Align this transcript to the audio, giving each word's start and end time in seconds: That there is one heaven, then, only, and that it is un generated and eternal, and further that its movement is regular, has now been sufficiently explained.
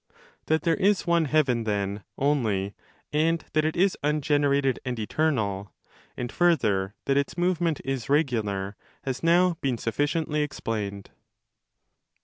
That 0.47 0.63
there 0.63 0.73
is 0.73 1.05
one 1.05 1.25
heaven, 1.25 1.63
then, 1.63 2.03
only, 2.17 2.73
and 3.13 3.45
that 3.53 3.63
it 3.63 3.75
is 3.75 3.95
un 4.01 4.19
generated 4.21 4.79
and 4.83 4.97
eternal, 4.97 5.75
and 6.17 6.31
further 6.31 6.95
that 7.05 7.17
its 7.17 7.37
movement 7.37 7.79
is 7.85 8.09
regular, 8.09 8.75
has 9.03 9.21
now 9.21 9.59
been 9.61 9.77
sufficiently 9.77 10.41
explained. 10.41 11.11